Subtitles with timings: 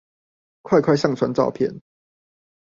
[0.63, 1.79] 快快上傳照片